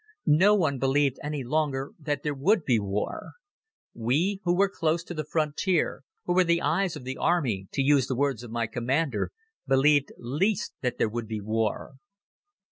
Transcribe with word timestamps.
No 0.25 0.55
one 0.55 0.79
believed 0.79 1.19
any 1.23 1.43
longer 1.43 1.91
that 1.99 2.23
there 2.23 2.33
would 2.33 2.65
be 2.65 2.79
war. 2.79 3.33
We, 3.93 4.41
who 4.45 4.55
were 4.55 4.67
close 4.67 5.03
to 5.03 5.13
the 5.13 5.23
frontier, 5.23 6.01
who 6.25 6.33
were 6.33 6.43
"the 6.43 6.59
eyes 6.63 6.95
of 6.95 7.03
the 7.03 7.17
Army," 7.17 7.67
to 7.73 7.83
use 7.83 8.07
the 8.07 8.15
words 8.15 8.41
of 8.41 8.49
my 8.49 8.65
Commander, 8.65 9.31
believed 9.67 10.11
least 10.17 10.73
that 10.81 10.97
there 10.97 11.07
would 11.09 11.27
be 11.27 11.39
war. 11.39 11.97